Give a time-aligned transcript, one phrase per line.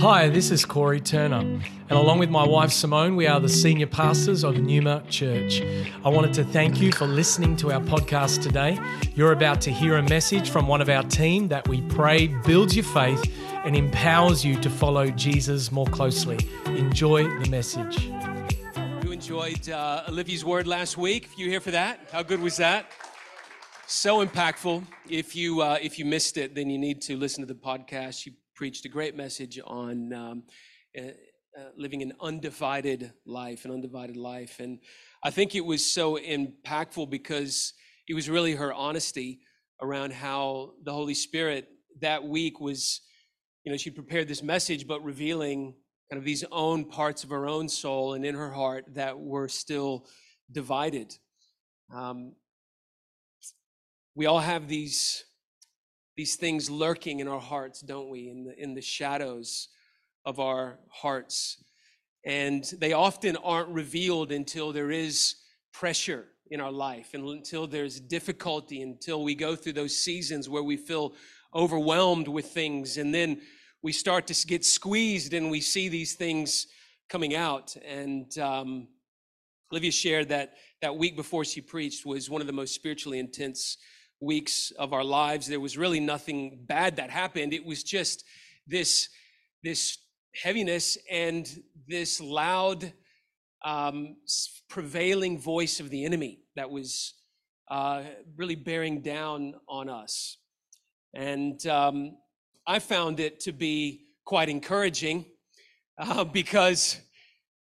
[0.00, 3.88] Hi, this is Corey Turner, and along with my wife Simone, we are the senior
[3.88, 5.60] pastors of Numa Church.
[6.04, 8.78] I wanted to thank you for listening to our podcast today.
[9.16, 12.76] You're about to hear a message from one of our team that we pray builds
[12.76, 13.20] your faith
[13.64, 16.38] and empowers you to follow Jesus more closely.
[16.66, 18.04] Enjoy the message.
[19.02, 21.28] You enjoyed uh, Olivia's word last week.
[21.36, 22.86] You here for that, how good was that?
[23.88, 24.84] So impactful.
[25.08, 28.22] If you uh, if you missed it, then you need to listen to the podcast.
[28.22, 30.42] She preached a great message on um,
[30.98, 34.80] uh, uh, living an undivided life, an undivided life, and
[35.22, 37.72] I think it was so impactful because
[38.08, 39.42] it was really her honesty
[39.80, 41.68] around how the Holy Spirit
[42.00, 43.00] that week was,
[43.62, 45.76] you know, she prepared this message, but revealing
[46.10, 49.46] kind of these own parts of her own soul and in her heart that were
[49.46, 50.04] still
[50.50, 51.14] divided.
[51.94, 52.32] Um,
[54.16, 55.22] we all have these
[56.18, 58.28] these things lurking in our hearts, don't we?
[58.28, 59.68] In the, in the shadows
[60.24, 61.62] of our hearts.
[62.24, 65.36] And they often aren't revealed until there is
[65.72, 70.64] pressure in our life and until there's difficulty, until we go through those seasons where
[70.64, 71.14] we feel
[71.54, 72.96] overwhelmed with things.
[72.96, 73.40] And then
[73.80, 76.66] we start to get squeezed and we see these things
[77.08, 77.76] coming out.
[77.86, 78.88] And um,
[79.70, 83.76] Olivia shared that that week before she preached was one of the most spiritually intense
[84.20, 85.46] weeks of our lives.
[85.46, 87.52] There was really nothing bad that happened.
[87.52, 88.24] It was just
[88.66, 89.08] this,
[89.62, 89.98] this
[90.34, 91.48] heaviness and
[91.86, 92.92] this loud,
[93.64, 94.16] um,
[94.68, 97.14] prevailing voice of the enemy that was
[97.70, 98.02] uh,
[98.36, 100.38] really bearing down on us.
[101.14, 102.16] And um,
[102.66, 105.26] I found it to be quite encouraging
[105.98, 107.00] uh, because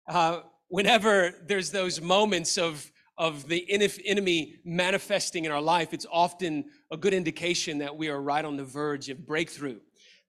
[0.08, 3.70] uh, whenever there's those moments of of the
[4.06, 8.56] enemy manifesting in our life, it's often a good indication that we are right on
[8.56, 9.78] the verge of breakthrough,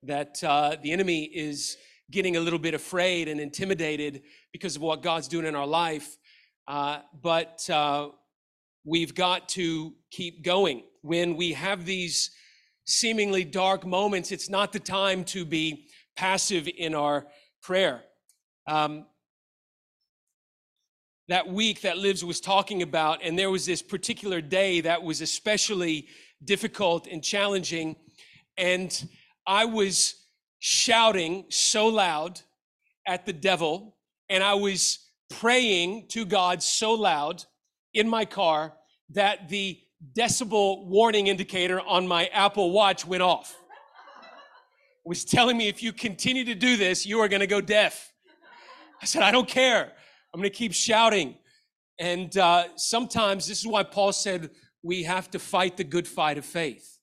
[0.03, 1.77] that uh, the enemy is
[2.11, 6.17] getting a little bit afraid and intimidated because of what God's doing in our life.
[6.67, 8.09] Uh, but uh,
[8.83, 10.83] we've got to keep going.
[11.01, 12.31] When we have these
[12.83, 15.87] seemingly dark moments, it's not the time to be
[16.17, 17.25] passive in our
[17.61, 18.03] prayer.
[18.67, 19.05] Um,
[21.27, 25.21] that week that Lives was talking about, and there was this particular day that was
[25.21, 26.07] especially
[26.43, 27.95] difficult and challenging.
[28.57, 29.09] And
[29.47, 30.15] I was
[30.59, 32.41] shouting so loud
[33.07, 33.95] at the devil,
[34.29, 34.99] and I was
[35.29, 37.45] praying to God so loud
[37.93, 38.73] in my car
[39.11, 39.79] that the
[40.17, 43.55] decibel warning indicator on my Apple Watch went off.
[45.05, 47.61] It was telling me if you continue to do this, you are going to go
[47.61, 48.11] deaf.
[49.01, 49.93] I said, I don't care.
[50.33, 51.35] I'm going to keep shouting.
[51.99, 54.49] And uh, sometimes this is why Paul said
[54.81, 56.97] we have to fight the good fight of faith.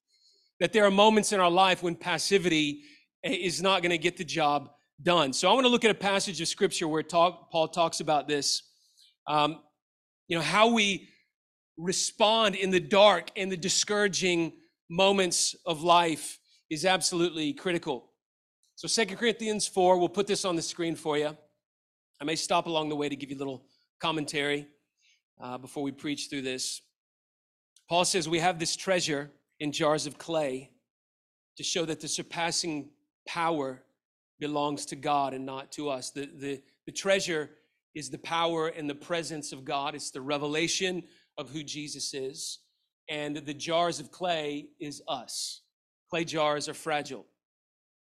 [0.60, 2.82] That there are moments in our life when passivity
[3.22, 4.70] is not going to get the job
[5.02, 5.32] done.
[5.32, 8.26] So I want to look at a passage of scripture where talk, Paul talks about
[8.26, 8.62] this.
[9.28, 9.60] Um,
[10.26, 11.08] you know, how we
[11.76, 14.52] respond in the dark and the discouraging
[14.90, 16.38] moments of life
[16.70, 18.10] is absolutely critical.
[18.74, 21.36] So Second Corinthians 4, we'll put this on the screen for you.
[22.20, 23.64] I may stop along the way to give you a little
[24.00, 24.66] commentary
[25.40, 26.82] uh, before we preach through this.
[27.88, 29.30] Paul says, We have this treasure
[29.60, 30.70] in jars of clay
[31.56, 32.90] to show that the surpassing
[33.26, 33.82] power
[34.40, 36.10] belongs to God and not to us.
[36.10, 37.50] The, the, the treasure
[37.94, 41.02] is the power and the presence of God, it's the revelation
[41.36, 42.58] of who Jesus is.
[43.08, 45.62] And the jars of clay is us.
[46.10, 47.26] Clay jars are fragile.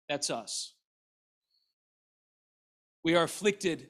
[0.09, 0.73] That's us.
[3.03, 3.89] We are afflicted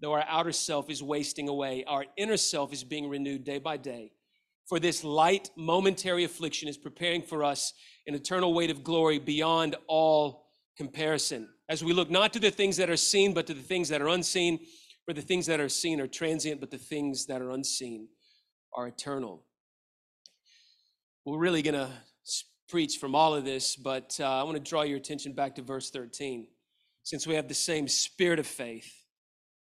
[0.00, 3.76] though our outer self is wasting away, our inner self is being renewed day by
[3.76, 4.12] day.
[4.68, 7.72] For this light, momentary affliction is preparing for us
[8.06, 11.48] an eternal weight of glory beyond all comparison.
[11.68, 14.00] As we look not to the things that are seen, but to the things that
[14.00, 14.60] are unseen.
[15.06, 18.08] For the things that are seen are transient, but the things that are unseen
[18.72, 19.44] are eternal.
[21.24, 21.90] We're really going to
[22.68, 25.62] preach from all of this, but uh, I want to draw your attention back to
[25.62, 26.46] verse 13.
[27.02, 28.92] Since we have the same spirit of faith,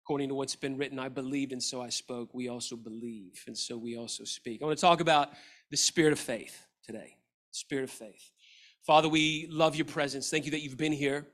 [0.06, 3.58] according to what's been written, I believed and so I spoke, we also believe and
[3.58, 4.62] so we also speak.
[4.62, 5.30] I want to talk about
[5.72, 7.16] the spirit of faith today.
[7.50, 8.30] Spirit of faith.
[8.86, 10.30] Father, we love your presence.
[10.30, 11.26] Thank you that you've been here.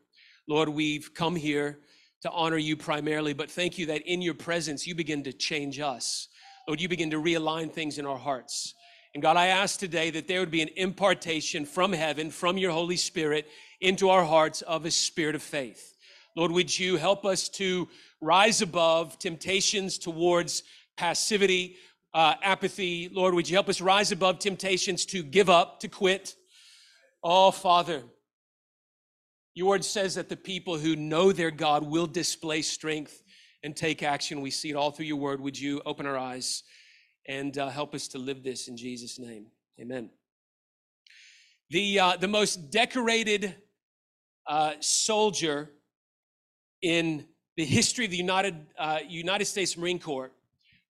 [0.47, 1.79] Lord, we've come here
[2.21, 5.81] to honor you primarily, but thank you that in your presence you begin to change
[5.81, 6.29] us.
[6.65, 8.73] Lord, you begin to realign things in our hearts.
[9.13, 12.71] And God, I ask today that there would be an impartation from heaven, from your
[12.71, 13.49] Holy Spirit,
[13.81, 15.97] into our hearts of a spirit of faith.
[16.37, 17.89] Lord, would you help us to
[18.21, 20.63] rise above temptations towards
[20.95, 21.75] passivity,
[22.13, 23.09] uh, apathy?
[23.11, 26.35] Lord, would you help us rise above temptations to give up, to quit?
[27.23, 28.03] Oh, Father,
[29.53, 33.21] your word says that the people who know their God will display strength
[33.63, 34.41] and take action.
[34.41, 35.41] We see it all through your word.
[35.41, 36.63] Would you open our eyes
[37.27, 39.47] and uh, help us to live this in Jesus' name?
[39.79, 40.09] Amen.
[41.69, 43.55] The, uh, the most decorated
[44.47, 45.69] uh, soldier
[46.81, 47.25] in
[47.57, 50.31] the history of the United, uh, United States Marine Corps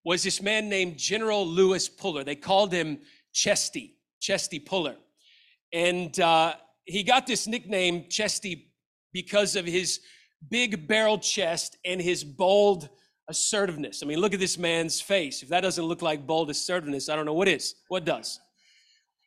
[0.03, 2.23] was this man named General Lewis Puller.
[2.23, 2.99] They called him
[3.33, 4.95] Chesty, Chesty Puller.
[5.73, 6.55] And uh,
[6.85, 8.71] he got this nickname, Chesty,
[9.13, 9.99] because of his
[10.49, 12.89] big barrel chest and his bold
[13.27, 14.01] assertiveness.
[14.01, 15.43] I mean, look at this man's face.
[15.43, 17.75] If that doesn't look like bold assertiveness, I don't know what is.
[17.87, 18.39] What does?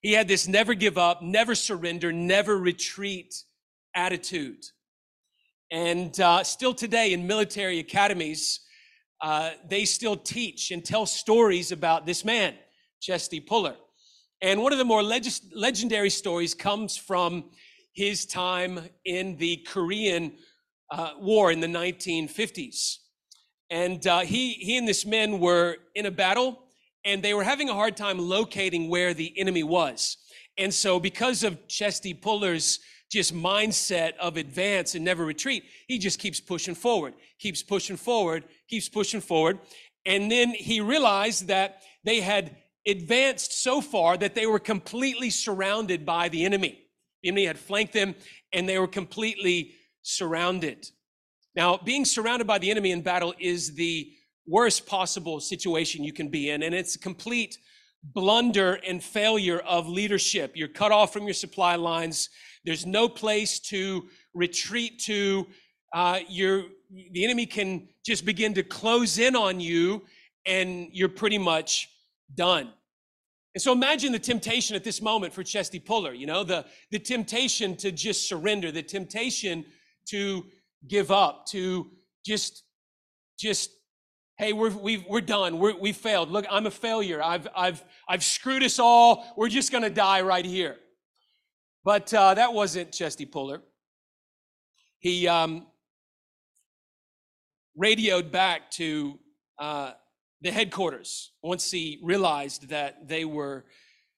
[0.01, 3.35] He had this never give up, never surrender, never retreat
[3.95, 4.67] attitude.
[5.75, 8.61] And uh, still today in military academies,
[9.21, 12.55] uh, they still teach and tell stories about this man,
[13.01, 13.75] Chesty Puller.
[14.41, 17.51] And one of the more leg- legendary stories comes from
[17.93, 20.35] his time in the Korean
[20.93, 22.99] uh, War in the 1950s.
[23.69, 26.67] And uh, he, he and this men were in a battle,
[27.05, 30.19] and they were having a hard time locating where the enemy was.
[30.57, 32.79] And so, because of Chesty Puller's
[33.15, 38.45] just mindset of advance and never retreat, he just keeps pushing forward, keeps pushing forward,
[38.69, 39.59] keeps pushing forward.
[40.05, 42.57] And then he realized that they had
[42.87, 46.79] advanced so far that they were completely surrounded by the enemy.
[47.23, 48.15] The enemy had flanked them
[48.53, 49.73] and they were completely
[50.03, 50.91] surrounded.
[51.57, 54.13] Now, being surrounded by the enemy in battle is the
[54.47, 57.59] worst possible situation you can be in, and it's a complete
[58.03, 60.53] blunder and failure of leadership.
[60.55, 62.29] You're cut off from your supply lines.
[62.65, 65.47] There's no place to retreat to.
[65.93, 66.65] Uh, you're,
[67.13, 70.05] the enemy can just begin to close in on you,
[70.47, 71.89] and you're pretty much
[72.35, 72.73] done.
[73.55, 76.99] And so imagine the temptation at this moment for Chesty Puller, you know, the, the
[76.99, 79.65] temptation to just surrender, the temptation
[80.09, 80.45] to
[80.89, 81.89] give up, to
[82.27, 82.65] just,
[83.39, 83.71] just,
[84.39, 85.61] hey, we're, we we're done.
[85.61, 86.31] We're, we failed.
[86.31, 87.23] Look, I'm a failure.
[87.23, 89.25] I've, I've, I've screwed us all.
[89.37, 90.77] We're just going to die right here.
[91.85, 93.61] But uh, that wasn't Chesty Puller.
[95.01, 95.67] He um,
[97.77, 99.19] radioed back to
[99.59, 99.93] uh,
[100.41, 103.67] the headquarters once he realized that they were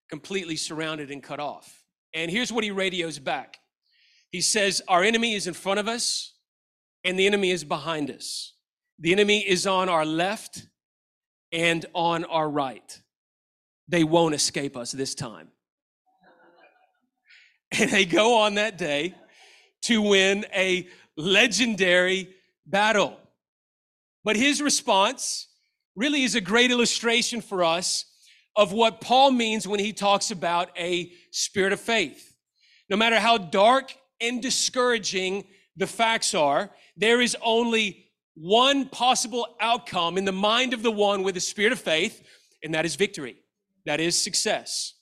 [0.09, 1.83] completely surrounded and cut off.
[2.15, 3.59] And here's what he radios back
[4.31, 6.35] He says, Our enemy is in front of us,
[7.03, 8.55] and the enemy is behind us.
[9.01, 10.69] The enemy is on our left
[11.53, 13.01] and on our right.
[13.89, 15.49] They won't escape us this time.
[17.81, 19.15] And they go on that day
[19.83, 22.31] to win a legendary
[22.65, 23.19] battle.
[24.25, 25.49] But his response
[25.95, 28.07] really is a great illustration for us
[28.57, 32.35] of what Paul means when he talks about a spirit of faith.
[32.89, 35.45] No matter how dark and discouraging
[35.77, 41.23] the facts are, there is only one possible outcome in the mind of the one
[41.23, 42.23] with a spirit of faith,
[42.65, 43.37] and that is victory.
[43.85, 44.95] That is success.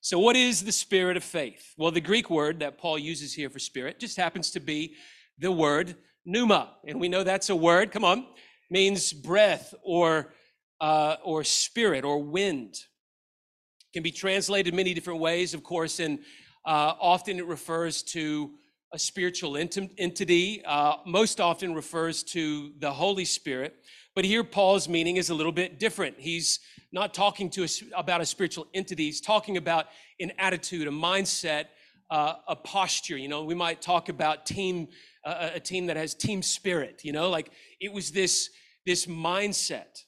[0.00, 1.74] So, what is the spirit of faith?
[1.76, 4.94] Well, the Greek word that Paul uses here for spirit just happens to be
[5.38, 6.76] the word pneuma.
[6.86, 8.26] And we know that's a word, come on,
[8.70, 10.34] means breath or,
[10.80, 12.74] uh, or spirit or wind.
[12.74, 16.20] It can be translated many different ways, of course, and
[16.64, 18.52] uh, often it refers to
[18.92, 23.74] a spiritual ent- entity, uh, most often refers to the Holy Spirit.
[24.14, 26.16] But here, Paul's meaning is a little bit different.
[26.18, 26.60] He's
[26.92, 29.86] not talking to us about a spiritual entity, he's talking about
[30.20, 31.66] an attitude, a mindset,
[32.10, 33.16] uh, a posture.
[33.16, 34.88] You know, we might talk about team,
[35.24, 38.50] uh, a team that has team spirit, you know, like it was this,
[38.86, 40.04] this mindset.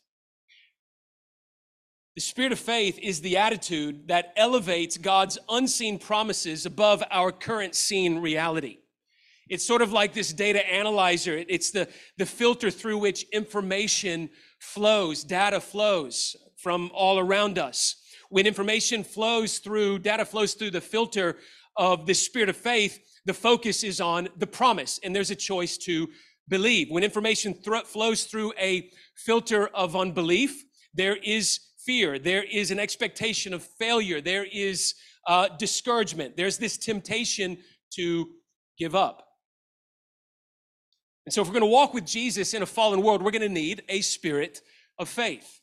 [2.16, 7.74] The spirit of faith is the attitude that elevates God's unseen promises above our current
[7.74, 8.78] seen reality.
[9.48, 11.44] It's sort of like this data analyzer.
[11.48, 17.96] It's the, the filter through which information flows, data flows from all around us.
[18.28, 21.38] When information flows through, data flows through the filter
[21.76, 25.76] of the spirit of faith, the focus is on the promise, and there's a choice
[25.78, 26.08] to
[26.48, 26.90] believe.
[26.90, 30.64] When information flows through a filter of unbelief,
[30.94, 34.94] there is fear, there is an expectation of failure, there is
[35.26, 37.58] uh, discouragement, there's this temptation
[37.94, 38.28] to
[38.78, 39.29] give up.
[41.30, 43.42] And so, if we're going to walk with Jesus in a fallen world, we're going
[43.42, 44.62] to need a spirit
[44.98, 45.60] of faith.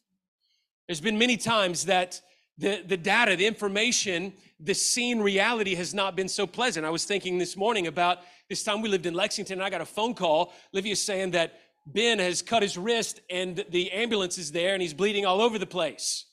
[0.87, 2.21] There's been many times that
[2.57, 4.31] the, the data, the information,
[4.61, 6.85] the seen reality has not been so pleasant.
[6.85, 9.81] I was thinking this morning about this time we lived in Lexington, and I got
[9.81, 10.53] a phone call.
[10.71, 14.93] Livia saying that Ben has cut his wrist and the ambulance is there and he's
[14.93, 16.27] bleeding all over the place.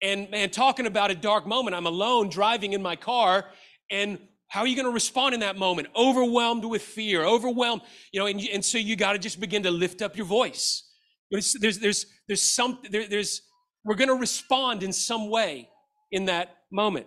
[0.00, 3.46] And man, talking about a dark moment, I'm alone driving in my car,
[3.90, 5.88] and how are you going to respond in that moment?
[5.96, 7.82] Overwhelmed with fear, overwhelmed,
[8.12, 10.88] you know, and, and so you got to just begin to lift up your voice.
[11.30, 13.42] There's, there's, there's, there's some, there, there's,
[13.84, 15.68] we're going to respond in some way
[16.12, 17.06] in that moment.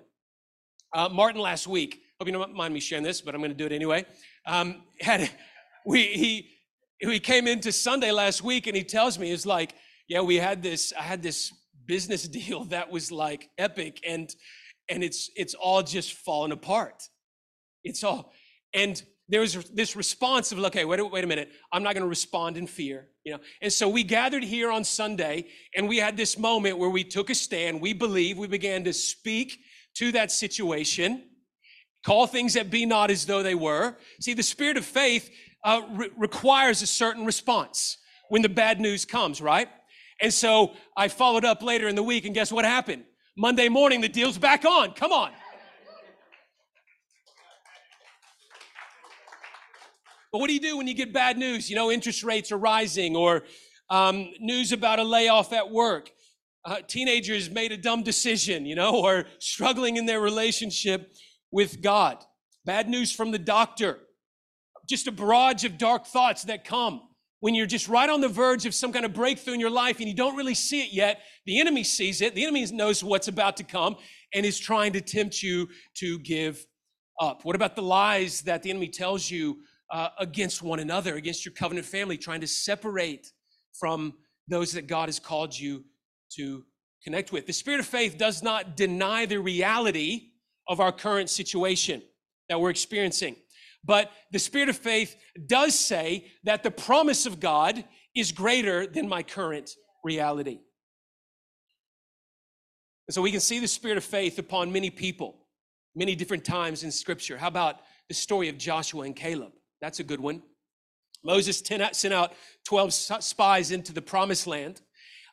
[0.94, 3.58] Uh, Martin last week, hope you don't mind me sharing this, but I'm going to
[3.58, 4.06] do it anyway.
[4.46, 5.30] Um, had
[5.86, 6.50] we he
[7.00, 9.76] he came into Sunday last week and he tells me it's like,
[10.08, 10.94] yeah, we had this.
[10.98, 11.54] I had this
[11.86, 14.34] business deal that was like epic, and
[14.90, 17.04] and it's it's all just falling apart.
[17.88, 18.34] It's all
[18.74, 22.10] and there was this response of, okay, wait, wait a minute, I'm not going to
[22.10, 23.40] respond in fear, you know.
[23.62, 27.30] And so we gathered here on Sunday, and we had this moment where we took
[27.30, 27.82] a stand.
[27.82, 29.60] We believe we began to speak
[29.96, 31.24] to that situation,
[32.06, 33.98] call things that be not as though they were.
[34.22, 35.30] See, the spirit of faith
[35.64, 37.98] uh, re- requires a certain response
[38.30, 39.68] when the bad news comes, right?
[40.22, 43.04] And so I followed up later in the week, and guess what happened?
[43.36, 44.94] Monday morning, the deal's back on.
[44.94, 45.32] Come on.
[50.32, 51.70] But what do you do when you get bad news?
[51.70, 53.44] You know, interest rates are rising, or
[53.90, 56.12] um, news about a layoff at work.
[56.66, 61.14] Uh, teenagers made a dumb decision, you know, or struggling in their relationship
[61.52, 62.18] with God.
[62.66, 64.00] Bad news from the doctor.
[64.90, 67.02] Just a barrage of dark thoughts that come
[67.40, 70.00] when you're just right on the verge of some kind of breakthrough in your life
[70.00, 71.22] and you don't really see it yet.
[71.46, 72.36] The enemy sees it.
[72.36, 73.96] The enemy knows what's about to come
[74.34, 76.66] and is trying to tempt you to give
[77.22, 77.46] up.
[77.46, 79.60] What about the lies that the enemy tells you
[79.92, 83.32] uh, against one another, against your covenant family, trying to separate
[83.80, 84.14] from
[84.48, 85.84] those that God has called you
[86.36, 86.64] to
[87.04, 87.46] connect with.
[87.46, 90.32] The spirit of faith does not deny the reality
[90.68, 92.02] of our current situation
[92.50, 93.36] that we're experiencing.
[93.84, 95.16] But the spirit of faith
[95.46, 97.84] does say that the promise of God
[98.16, 100.60] is greater than my current reality.
[103.08, 105.46] And so we can see the spirit of faith upon many people,
[105.96, 107.38] many different times in scripture.
[107.38, 107.78] How about
[108.10, 109.54] the story of Joshua and Caleb?
[109.82, 110.42] That's a good one.
[111.24, 112.34] Moses sent out
[112.66, 114.82] 12 spies into the promised land,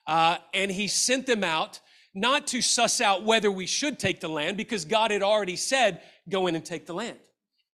[0.06, 1.80] uh, and he sent them out
[2.14, 6.02] not to suss out whether we should take the land, because God had already said,
[6.28, 7.18] go in and take the land.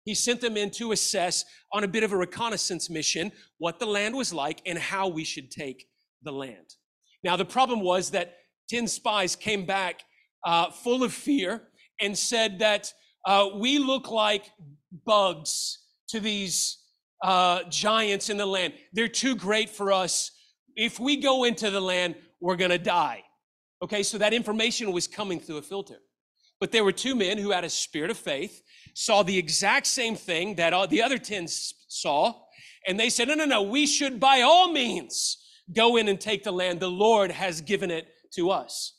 [0.04, 3.86] He sent them in to assess on a bit of a reconnaissance mission what the
[3.86, 5.86] land was like and how we should take
[6.22, 6.74] the land.
[7.22, 8.36] Now, the problem was that
[8.70, 10.02] 10 spies came back
[10.44, 11.68] uh, full of fear
[12.00, 12.92] and said that
[13.26, 14.50] uh, we look like
[15.04, 15.78] bugs
[16.10, 16.78] to these
[17.22, 18.74] uh, giants in the land.
[18.92, 20.30] They're too great for us.
[20.76, 23.22] If we go into the land, we're going to die.
[23.82, 25.98] Okay, so that information was coming through a filter.
[26.60, 28.62] But there were two men who had a spirit of faith,
[28.94, 32.34] saw the exact same thing that all the other 10 saw,
[32.86, 35.38] and they said, No, no, no, we should by all means
[35.72, 36.80] go in and take the land.
[36.80, 38.94] The Lord has given it to us.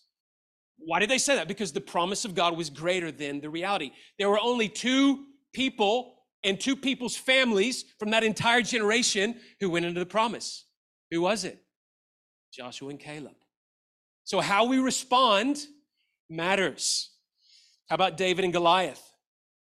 [0.77, 1.48] Why did they say that?
[1.48, 3.91] Because the promise of God was greater than the reality.
[4.18, 9.86] There were only two people and two people's families from that entire generation who went
[9.86, 10.66] into the promise.
[11.12, 11.60] Who was it?
[12.52, 13.36] Joshua and Caleb.
[14.24, 15.66] So, how we respond
[16.30, 17.10] matters.
[17.90, 19.02] How about David and Goliath?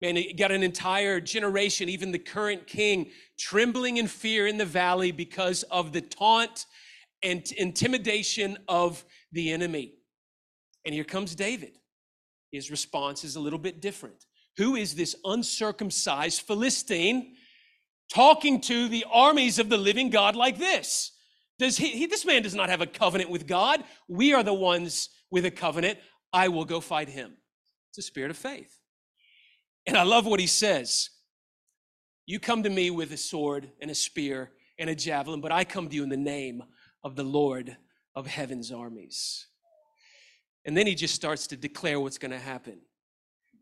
[0.02, 4.66] Man, you got an entire generation, even the current king, trembling in fear in the
[4.66, 6.66] valley because of the taunt
[7.22, 9.94] and intimidation of the enemy.
[10.84, 11.78] And here comes David.
[12.52, 14.26] His response is a little bit different.
[14.56, 17.36] Who is this uncircumcised Philistine
[18.12, 21.12] talking to the armies of the living God like this?
[21.58, 23.82] Does he, he, this man does not have a covenant with God.
[24.08, 25.98] We are the ones with a covenant.
[26.32, 27.36] I will go fight him.
[27.90, 28.78] It's a spirit of faith.
[29.86, 31.10] And I love what he says.
[32.26, 35.64] You come to me with a sword and a spear and a javelin, but I
[35.64, 36.62] come to you in the name
[37.04, 37.76] of the Lord
[38.14, 39.46] of heaven's armies.
[40.64, 42.80] And then he just starts to declare what's going to happen.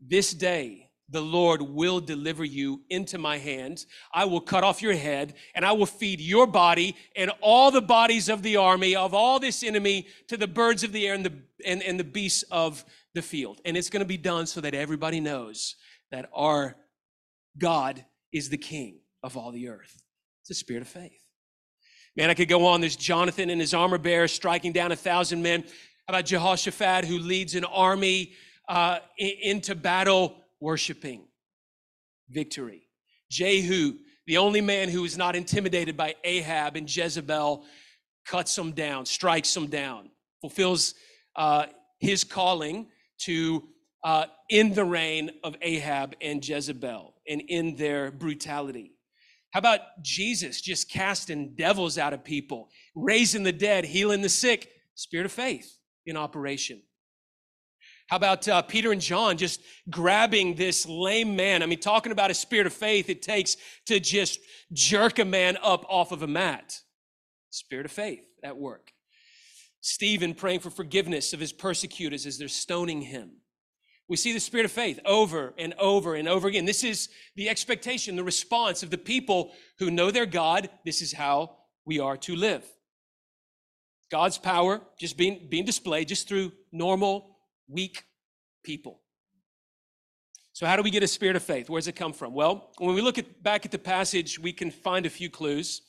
[0.01, 3.85] This day, the Lord will deliver you into my hands.
[4.13, 7.81] I will cut off your head, and I will feed your body and all the
[7.81, 11.25] bodies of the army of all this enemy to the birds of the air and
[11.25, 11.33] the
[11.65, 12.83] and, and the beasts of
[13.13, 13.61] the field.
[13.65, 15.75] And it's going to be done so that everybody knows
[16.11, 16.75] that our
[17.57, 20.01] God is the king of all the earth.
[20.41, 21.21] It's a spirit of faith.
[22.15, 22.81] Man, I could go on.
[22.81, 25.63] There's Jonathan and his armor bearer striking down a thousand men.
[26.07, 28.33] How about Jehoshaphat, who leads an army
[28.69, 31.27] uh, into battle, worshiping
[32.29, 32.87] victory?
[33.29, 33.93] Jehu,
[34.27, 37.63] the only man who is not intimidated by Ahab and Jezebel,
[38.25, 40.09] cuts them down, strikes them down,
[40.41, 40.95] fulfills
[41.35, 41.67] uh,
[41.99, 42.87] his calling
[43.19, 43.63] to
[44.03, 48.91] uh, end the reign of Ahab and Jezebel and in their brutality.
[49.51, 54.69] How about Jesus just casting devils out of people, raising the dead, healing the sick?
[54.95, 56.81] Spirit of faith in operation.
[58.07, 61.63] How about uh, Peter and John just grabbing this lame man?
[61.63, 63.57] I mean, talking about a spirit of faith it takes
[63.87, 64.39] to just
[64.73, 66.79] jerk a man up off of a mat.
[67.49, 68.91] Spirit of faith at work.
[69.81, 73.31] Stephen praying for forgiveness of his persecutors as they're stoning him.
[74.07, 76.65] We see the spirit of faith over and over and over again.
[76.65, 80.69] This is the expectation, the response of the people who know their God.
[80.85, 82.63] This is how we are to live.
[84.11, 87.34] God's power just being, being displayed just through normal,
[87.67, 88.03] weak
[88.63, 89.01] people.
[90.53, 91.69] So, how do we get a spirit of faith?
[91.69, 92.33] Where does it come from?
[92.33, 95.81] Well, when we look at, back at the passage, we can find a few clues.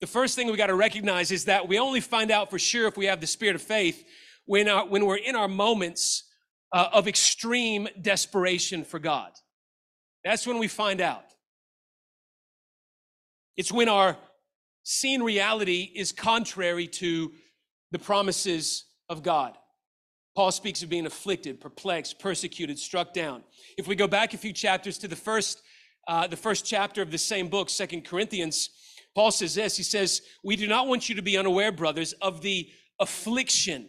[0.00, 2.86] The first thing we got to recognize is that we only find out for sure
[2.86, 4.04] if we have the spirit of faith
[4.44, 6.24] when, our, when we're in our moments
[6.72, 9.32] uh, of extreme desperation for God.
[10.24, 11.24] That's when we find out.
[13.56, 14.16] It's when our
[14.82, 17.32] seen reality is contrary to
[17.90, 19.56] the promises of God.
[20.34, 23.44] Paul speaks of being afflicted, perplexed, persecuted, struck down.
[23.78, 25.62] If we go back a few chapters to the first,
[26.08, 28.70] uh, the first chapter of the same book, Second Corinthians,
[29.14, 29.76] Paul says this.
[29.76, 33.88] He says, "We do not want you to be unaware, brothers, of the affliction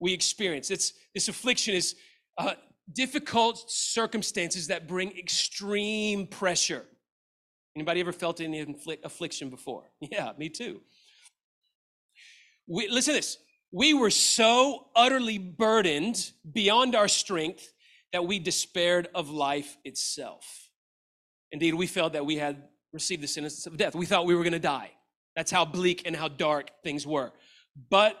[0.00, 0.70] we experience.
[0.70, 1.96] It's, this affliction is
[2.36, 2.54] uh,
[2.92, 6.84] difficult circumstances that bring extreme pressure.
[7.76, 8.64] Anybody ever felt any
[9.04, 9.90] affliction before?
[10.00, 10.80] Yeah, me too.
[12.66, 13.38] We, listen to this.
[13.70, 17.72] We were so utterly burdened beyond our strength
[18.12, 20.70] that we despaired of life itself.
[21.52, 23.94] Indeed, we felt that we had received the sentence of death.
[23.94, 24.92] We thought we were going to die.
[25.36, 27.32] That's how bleak and how dark things were.
[27.90, 28.18] But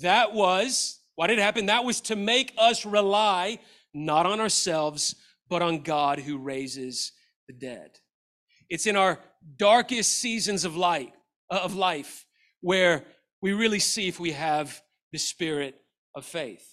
[0.00, 1.66] that was, why did it happen?
[1.66, 3.60] That was to make us rely
[3.94, 5.14] not on ourselves,
[5.48, 7.12] but on God who raises
[7.46, 7.98] the dead.
[8.68, 9.20] It's in our
[9.56, 11.14] darkest seasons of light,
[11.50, 12.26] uh, of life
[12.60, 13.04] where
[13.42, 14.80] we really see if we have
[15.12, 15.76] the spirit
[16.14, 16.66] of faith.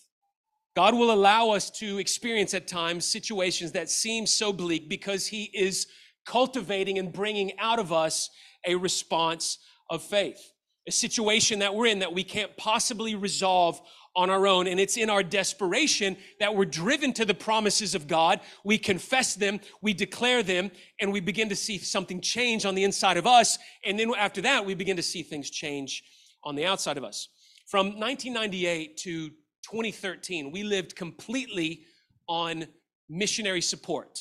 [0.76, 5.52] God will allow us to experience at times situations that seem so bleak because He
[5.54, 5.88] is
[6.26, 8.30] cultivating and bringing out of us
[8.66, 10.54] a response of faith
[10.88, 13.82] a situation that we're in that we can't possibly resolve
[14.16, 14.68] on our own.
[14.68, 18.42] And it's in our desperation that we're driven to the promises of God.
[18.64, 22.84] We confess them, we declare them, and we begin to see something change on the
[22.84, 23.58] inside of us.
[23.86, 26.04] And then after that, we begin to see things change
[26.44, 27.30] on the outside of us.
[27.68, 31.86] From 1998 to 2013, we lived completely
[32.28, 32.66] on
[33.10, 34.20] missionary support.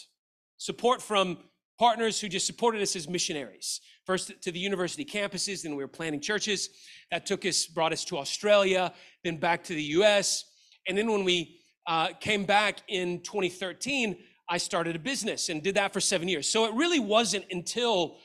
[0.58, 1.38] Support from
[1.78, 5.88] partners who just supported us as missionaries first to the university campuses, then we were
[5.88, 6.70] planting churches.
[7.10, 8.92] That took us, brought us to Australia,
[9.24, 10.44] then back to the US.
[10.88, 15.76] And then when we uh, came back in 2013, I started a business and did
[15.76, 16.48] that for seven years.
[16.48, 18.18] So it really wasn't until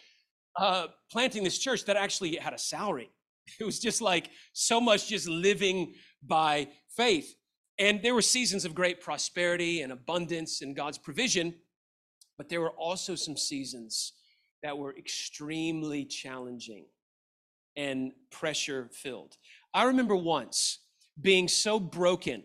[0.59, 3.09] uh, planting this church that I actually had a salary.
[3.59, 7.33] It was just like so much just living by faith.
[7.79, 11.55] And there were seasons of great prosperity and abundance and God's provision,
[12.37, 14.13] but there were also some seasons
[14.63, 16.85] that were extremely challenging
[17.75, 19.37] and pressure filled.
[19.73, 20.79] I remember once
[21.21, 22.43] being so broken,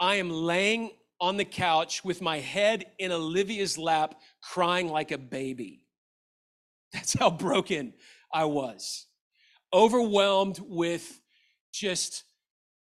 [0.00, 5.18] I am laying on the couch with my head in Olivia's lap, crying like a
[5.18, 5.84] baby.
[6.92, 7.92] That's how broken
[8.32, 9.06] I was.
[9.72, 11.20] Overwhelmed with
[11.72, 12.24] just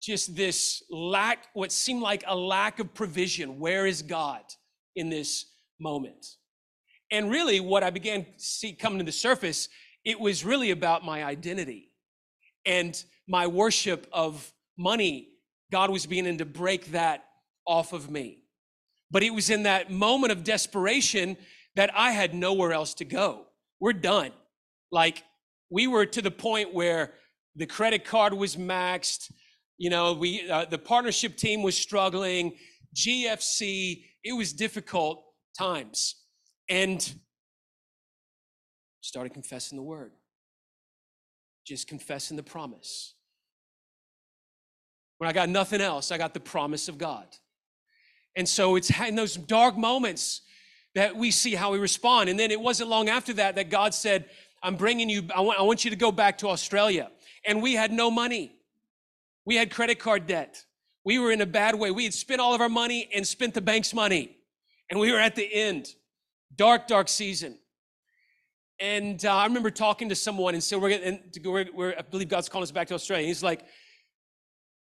[0.02, 4.42] just this lack what seemed like a lack of provision where is god
[4.98, 5.46] in this
[5.80, 6.36] moment
[7.14, 9.70] and really, what I began to see coming to the surface,
[10.04, 11.92] it was really about my identity
[12.66, 15.30] and my worship of money.
[15.72, 17.24] God was beginning to break that
[17.68, 18.40] off of me.
[19.12, 21.38] But it was in that moment of desperation
[21.76, 23.46] that I had nowhere else to go.
[23.80, 24.32] We're done.
[24.92, 25.24] Like,
[25.74, 27.16] we were to the point where
[27.56, 29.32] the credit card was maxed.
[29.80, 32.54] You know, we uh, the partnership team was struggling.
[32.96, 35.24] GFC it was difficult
[35.58, 36.16] times.
[36.70, 37.14] And
[39.02, 40.12] started confessing the word,
[41.66, 43.16] just confessing the promise.
[45.18, 47.26] When I got nothing else, I got the promise of God.
[48.36, 50.42] And so it's in those dark moments
[50.96, 52.30] that we see how we respond.
[52.30, 54.30] And then it wasn't long after that that God said,
[54.64, 57.12] I'm bringing you, I want, I want you to go back to Australia.
[57.46, 58.56] And we had no money.
[59.46, 60.64] We had credit card debt.
[61.04, 61.92] We were in a bad way.
[61.92, 64.38] We had spent all of our money and spent the bank's money.
[64.90, 65.94] And we were at the end.
[66.56, 67.58] Dark, dark season.
[68.80, 72.30] And uh, I remember talking to someone and said, we're, gonna, we're, we're, I believe
[72.30, 73.28] God's calling us back to Australia.
[73.28, 73.66] He's like,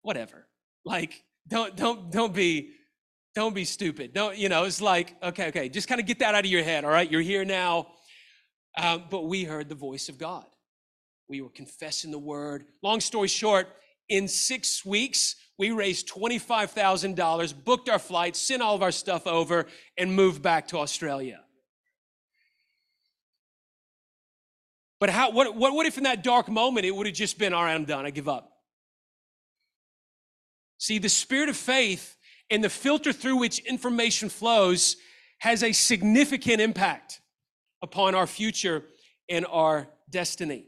[0.02, 0.46] whatever.
[0.84, 2.70] Like, don't, don't, don't be,
[3.34, 4.14] don't be stupid.
[4.14, 6.62] Don't, you know, it's like, okay, okay, just kind of get that out of your
[6.62, 7.10] head, all right?
[7.10, 7.88] You're here now.
[8.76, 10.44] Um, but we heard the voice of God.
[11.28, 12.66] We were confessing the word.
[12.82, 13.68] Long story short,
[14.08, 19.66] in six weeks, we raised $25,000, booked our flights, sent all of our stuff over,
[19.96, 21.40] and moved back to Australia.
[25.00, 27.52] But how, what, what, what if in that dark moment it would have just been,
[27.52, 28.52] all right, I'm done, I give up?
[30.78, 32.16] See, the spirit of faith
[32.50, 34.96] and the filter through which information flows
[35.38, 37.20] has a significant impact
[37.82, 38.84] upon our future
[39.28, 40.66] and our destiny.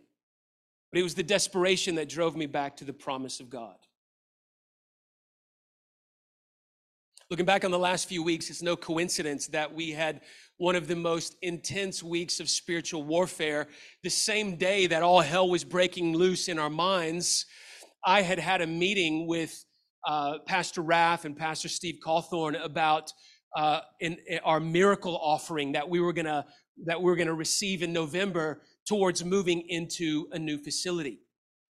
[0.90, 3.76] But it was the desperation that drove me back to the promise of God.
[7.30, 10.22] Looking back on the last few weeks, it's no coincidence that we had
[10.56, 13.68] one of the most intense weeks of spiritual warfare.
[14.02, 17.44] The same day that all hell was breaking loose in our minds,
[18.02, 19.62] I had had a meeting with
[20.06, 23.12] uh, Pastor Raff and Pastor Steve Cawthorn about
[23.54, 26.46] uh, in, in our miracle offering that we were gonna
[26.84, 31.20] that we we're gonna receive in November towards moving into a new facility.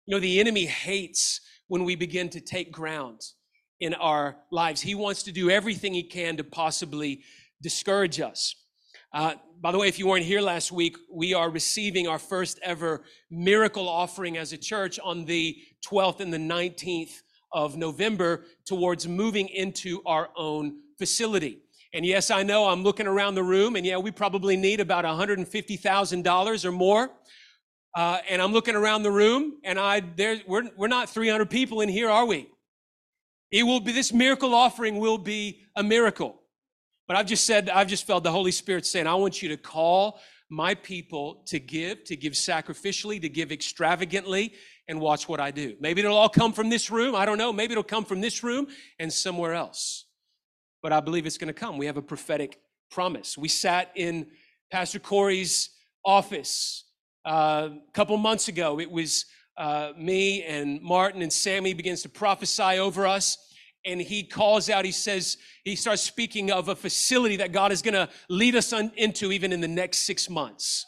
[0.06, 3.20] You know, the enemy hates when we begin to take ground
[3.80, 4.80] in our lives.
[4.80, 7.22] He wants to do everything he can to possibly
[7.62, 8.54] discourage us.
[9.12, 12.58] Uh, by the way, if you weren't here last week, we are receiving our first
[12.62, 19.06] ever miracle offering as a church on the 12th and the 19th of November towards
[19.06, 21.63] moving into our own facility.
[21.94, 25.04] And yes, I know I'm looking around the room, and yeah, we probably need about
[25.04, 27.10] $150,000 or more.
[27.94, 31.80] Uh, and I'm looking around the room, and I there we're we're not 300 people
[31.80, 32.48] in here, are we?
[33.52, 36.40] It will be this miracle offering will be a miracle.
[37.06, 39.56] But I've just said, I've just felt the Holy Spirit saying, I want you to
[39.56, 40.18] call
[40.50, 44.54] my people to give, to give sacrificially, to give extravagantly,
[44.88, 45.76] and watch what I do.
[45.78, 47.14] Maybe it'll all come from this room.
[47.14, 47.52] I don't know.
[47.52, 48.66] Maybe it'll come from this room
[48.98, 50.03] and somewhere else.
[50.84, 51.78] But I believe it's going to come.
[51.78, 53.38] We have a prophetic promise.
[53.38, 54.26] We sat in
[54.70, 55.70] Pastor Corey's
[56.04, 56.84] office
[57.24, 58.78] uh, a couple months ago.
[58.78, 59.24] It was
[59.56, 63.38] uh, me and Martin and Sammy begins to prophesy over us.
[63.86, 67.80] And he calls out, he says, he starts speaking of a facility that God is
[67.80, 70.84] going to lead us on, into even in the next six months.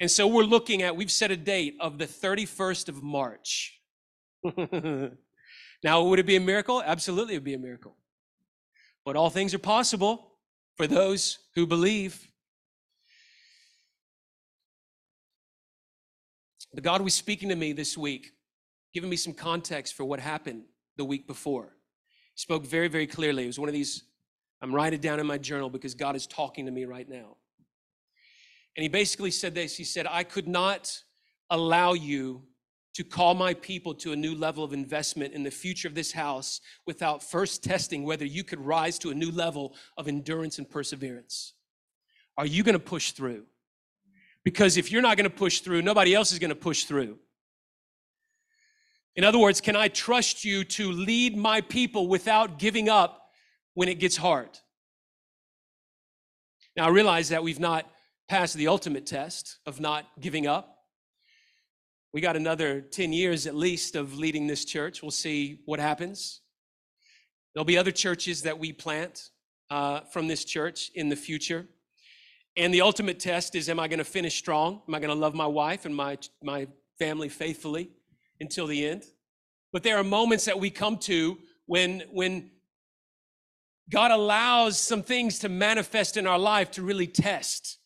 [0.00, 3.80] And so we're looking at, we've set a date of the 31st of March.
[5.84, 6.82] now, would it be a miracle?
[6.84, 7.97] Absolutely, it would be a miracle.
[9.08, 10.32] But all things are possible
[10.76, 12.28] for those who believe.
[16.74, 18.32] But God was speaking to me this week,
[18.92, 20.64] giving me some context for what happened
[20.98, 21.74] the week before.
[22.34, 23.44] He spoke very, very clearly.
[23.44, 24.02] It was one of these,
[24.60, 27.38] I'm writing it down in my journal because God is talking to me right now.
[28.76, 30.94] And he basically said this He said, I could not
[31.48, 32.42] allow you
[32.98, 36.10] to call my people to a new level of investment in the future of this
[36.10, 40.68] house without first testing whether you could rise to a new level of endurance and
[40.68, 41.54] perseverance.
[42.36, 43.44] Are you going to push through?
[44.42, 47.20] Because if you're not going to push through, nobody else is going to push through.
[49.14, 53.30] In other words, can I trust you to lead my people without giving up
[53.74, 54.58] when it gets hard?
[56.76, 57.88] Now, I realize that we've not
[58.28, 60.77] passed the ultimate test of not giving up.
[62.14, 65.02] We got another 10 years at least of leading this church.
[65.02, 66.40] We'll see what happens.
[67.54, 69.28] There'll be other churches that we plant
[69.68, 71.66] uh, from this church in the future.
[72.56, 74.80] And the ultimate test is am I going to finish strong?
[74.88, 76.66] Am I going to love my wife and my, my
[76.98, 77.90] family faithfully
[78.40, 79.04] until the end?
[79.70, 82.50] But there are moments that we come to when, when
[83.90, 87.78] God allows some things to manifest in our life to really test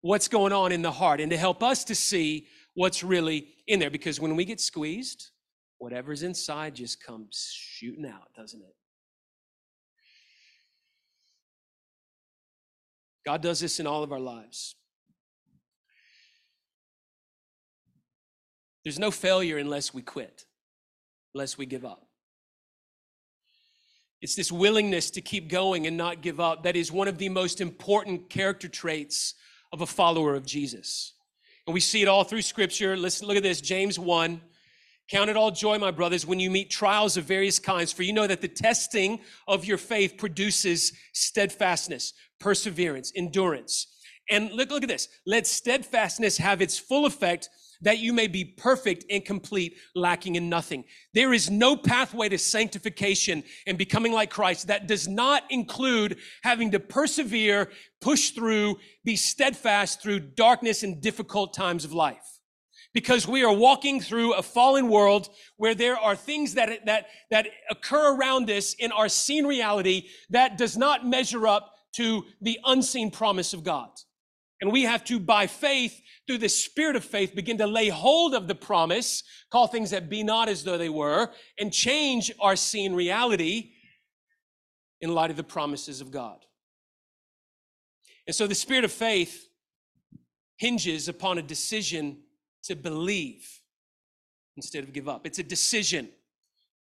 [0.00, 3.78] what's going on in the heart and to help us to see what's really in
[3.78, 3.90] there.
[3.90, 5.30] Because when we get squeezed,
[5.78, 8.74] whatever's inside just comes shooting out, doesn't it?
[13.24, 14.76] God does this in all of our lives.
[18.84, 20.44] There's no failure unless we quit,
[21.34, 22.06] unless we give up.
[24.20, 27.30] It's this willingness to keep going and not give up that is one of the
[27.30, 29.34] most important character traits
[29.72, 31.14] of a follower of Jesus.
[31.66, 32.96] And we see it all through scripture.
[32.96, 34.40] Listen, look at this James 1.
[35.10, 38.12] Count it all joy, my brothers, when you meet trials of various kinds, for you
[38.12, 43.86] know that the testing of your faith produces steadfastness, perseverance, endurance.
[44.30, 45.08] And look, look at this.
[45.26, 47.50] Let steadfastness have its full effect
[47.82, 50.84] that you may be perfect and complete, lacking in nothing.
[51.12, 56.70] There is no pathway to sanctification and becoming like Christ that does not include having
[56.72, 62.40] to persevere, push through, be steadfast through darkness and difficult times of life.
[62.92, 67.48] Because we are walking through a fallen world where there are things that, that, that
[67.68, 73.10] occur around us in our seen reality that does not measure up to the unseen
[73.10, 73.90] promise of God.
[74.60, 78.34] And we have to, by faith, through the spirit of faith, begin to lay hold
[78.34, 82.56] of the promise, call things that be not as though they were, and change our
[82.56, 83.72] seen reality
[85.00, 86.38] in light of the promises of God.
[88.26, 89.48] And so the spirit of faith
[90.56, 92.18] hinges upon a decision
[92.64, 93.46] to believe
[94.56, 95.26] instead of give up.
[95.26, 96.08] It's a decision.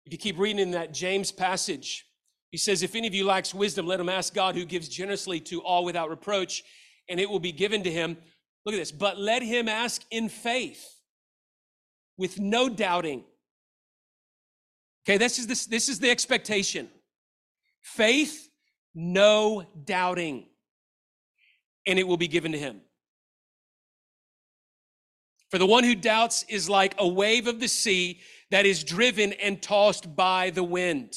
[0.06, 2.06] If you keep reading in that James passage,
[2.52, 5.40] he says, If any of you lacks wisdom, let him ask God who gives generously
[5.42, 6.64] to all without reproach,
[7.10, 8.18] and it will be given to him.
[8.68, 8.92] Look at this.
[8.92, 11.00] But let him ask in faith
[12.18, 13.24] with no doubting.
[15.08, 16.90] Okay, this is, this, this is the expectation.
[17.82, 18.50] Faith,
[18.94, 20.48] no doubting.
[21.86, 22.82] And it will be given to him.
[25.50, 28.20] For the one who doubts is like a wave of the sea
[28.52, 31.16] that is driven and tossed by the wind.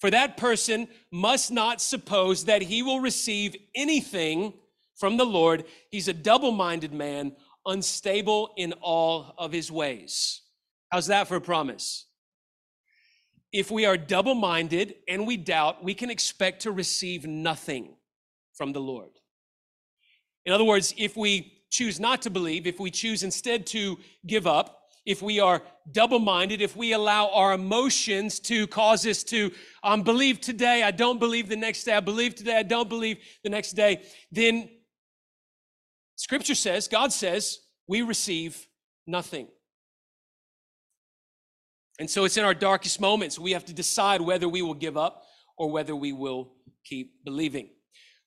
[0.00, 4.54] For that person must not suppose that he will receive anything
[4.98, 5.64] from the Lord.
[5.90, 7.32] He's a double minded man,
[7.64, 10.42] unstable in all of his ways.
[10.90, 12.06] How's that for a promise?
[13.52, 17.94] If we are double minded and we doubt, we can expect to receive nothing
[18.54, 19.10] from the Lord.
[20.44, 24.46] In other words, if we choose not to believe, if we choose instead to give
[24.46, 24.74] up,
[25.06, 29.50] if we are double minded, if we allow our emotions to cause us to
[29.82, 33.18] um, believe today, I don't believe the next day, I believe today, I don't believe
[33.42, 34.68] the next day, then
[36.18, 38.66] Scripture says, God says, we receive
[39.06, 39.46] nothing.
[42.00, 44.96] And so it's in our darkest moments we have to decide whether we will give
[44.96, 45.22] up
[45.56, 46.52] or whether we will
[46.84, 47.70] keep believing.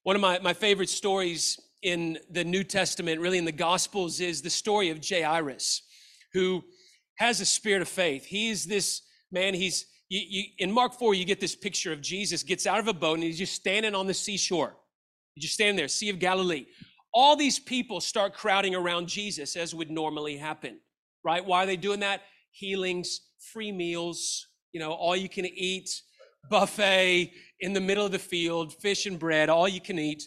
[0.04, 4.42] One of my, my favorite stories in the New Testament, really in the Gospels, is
[4.42, 5.82] the story of Jairus,
[6.34, 6.64] who
[7.16, 8.24] has a spirit of faith.
[8.24, 9.02] He's this
[9.34, 12.80] man, he's you, you, in Mark 4, you get this picture of Jesus gets out
[12.80, 14.78] of a boat and he's just standing on the seashore.
[15.36, 16.66] He's just standing there, Sea of Galilee
[17.14, 20.80] all these people start crowding around Jesus as would normally happen,
[21.24, 21.46] right?
[21.46, 22.22] Why are they doing that?
[22.52, 23.22] Healings,
[23.54, 25.90] free meals, you know, all you can eat,
[26.50, 30.24] buffet in the middle of the field, fish and bread, all you can eat.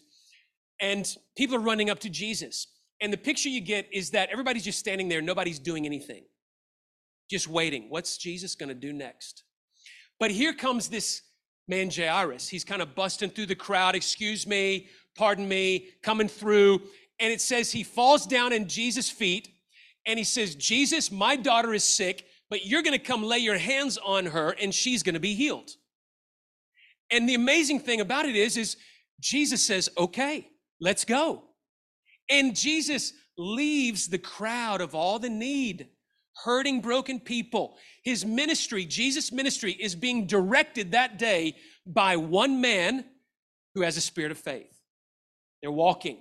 [0.80, 2.66] And people are running up to Jesus.
[3.00, 6.24] And the picture you get is that everybody's just standing there, nobody's doing anything,
[7.30, 7.86] just waiting.
[7.88, 9.44] What's Jesus going to do next?
[10.20, 11.22] But here comes this
[11.66, 12.48] man, Jairus.
[12.48, 13.94] He's kind of busting through the crowd.
[13.94, 16.82] Excuse me, pardon me, coming through.
[17.20, 19.48] And it says he falls down in Jesus' feet
[20.06, 23.58] and he says, Jesus, my daughter is sick, but you're going to come lay your
[23.58, 25.70] hands on her and she's going to be healed.
[27.10, 28.76] And the amazing thing about it is, is
[29.20, 30.48] Jesus says, okay,
[30.80, 31.44] let's go.
[32.28, 35.88] And Jesus leaves the crowd of all the need,
[36.44, 37.76] hurting, broken people.
[38.02, 43.04] His ministry, Jesus' ministry, is being directed that day by one man
[43.74, 44.73] who has a spirit of faith.
[45.64, 46.18] They're walking.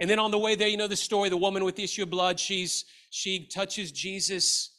[0.00, 2.02] And then on the way there, you know the story, the woman with the issue
[2.02, 4.70] of blood, she's she touches Jesus'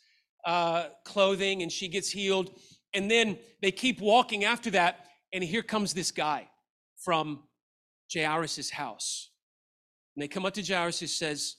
[0.45, 2.59] uh, clothing and she gets healed.
[2.93, 6.49] And then they keep walking after that, and here comes this guy
[6.97, 7.43] from
[8.13, 9.29] Jairus' house.
[10.13, 11.55] And they come up to Jairus and says,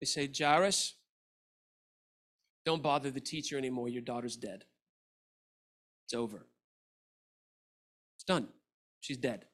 [0.00, 0.94] they say, Jairus,
[2.64, 3.88] don't bother the teacher anymore.
[3.88, 4.64] Your daughter's dead.
[6.06, 6.46] It's over.
[8.16, 8.46] It's done.
[9.00, 9.46] She's dead.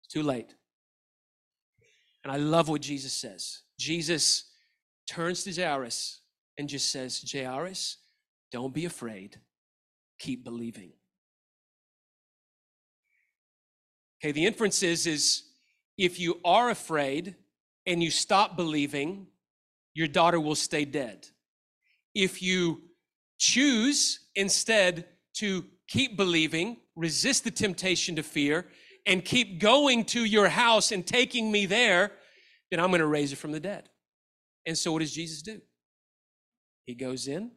[0.00, 0.52] It's too late.
[2.24, 3.60] And I love what Jesus says.
[3.78, 4.50] Jesus
[5.06, 6.20] turns to Jairus
[6.56, 7.98] and just says, Jairus,
[8.50, 9.38] don't be afraid.
[10.18, 10.92] Keep believing.
[14.22, 15.42] Okay, the inference is, is
[15.98, 17.34] if you are afraid
[17.86, 19.26] and you stop believing,
[19.92, 21.26] your daughter will stay dead.
[22.14, 22.82] If you
[23.38, 28.66] choose instead to keep believing, resist the temptation to fear,
[29.06, 32.12] and keep going to your house and taking me there,
[32.70, 33.88] then I'm going to raise her from the dead.
[34.66, 35.60] And so what does Jesus do?
[36.86, 37.50] He goes in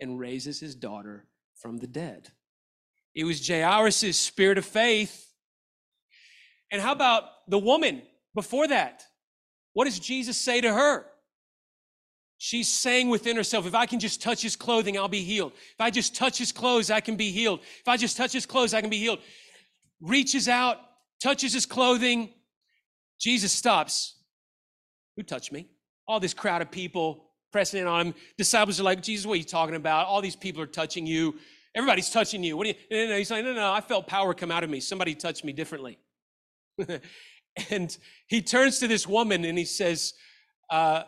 [0.00, 1.26] and raises his daughter
[1.60, 2.28] from the dead.
[3.14, 5.32] It was Jairus' spirit of faith.
[6.70, 8.02] And how about the woman
[8.34, 9.04] before that?
[9.72, 11.06] What does Jesus say to her?
[12.38, 15.52] She's saying within herself, if I can just touch his clothing, I'll be healed.
[15.54, 17.60] If I just touch his clothes, I can be healed.
[17.80, 19.18] If I just touch his clothes, I can be healed.
[20.00, 20.78] Reaches out,
[21.22, 22.32] touches his clothing.
[23.20, 24.16] Jesus stops.
[25.16, 25.68] Who touched me?
[26.06, 28.14] All this crowd of people pressing in on him.
[28.36, 30.06] Disciples are like, Jesus, what are you talking about?
[30.06, 31.34] All these people are touching you.
[31.74, 32.56] Everybody's touching you.
[32.56, 32.74] What do you?
[32.90, 34.80] No, no, He's like, no, no, I felt power come out of me.
[34.80, 35.98] Somebody touched me differently.
[37.70, 37.96] and
[38.28, 40.14] he turns to this woman and he says,
[40.70, 41.02] uh,